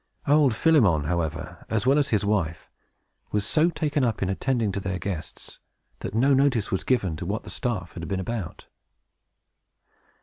Old 0.27 0.55
Philemon, 0.55 1.03
however, 1.03 1.63
as 1.69 1.85
well 1.85 1.99
as 1.99 2.09
his 2.09 2.25
wife, 2.25 2.71
was 3.31 3.45
so 3.45 3.69
taken 3.69 4.03
up 4.03 4.23
in 4.23 4.31
attending 4.31 4.71
to 4.71 4.79
their 4.79 4.97
guests, 4.97 5.59
that 5.99 6.15
no 6.15 6.33
notice 6.33 6.71
was 6.71 6.83
given 6.83 7.15
to 7.17 7.25
what 7.27 7.43
the 7.43 7.51
staff 7.51 7.91
had 7.91 8.07
been 8.07 8.19
about. 8.19 8.65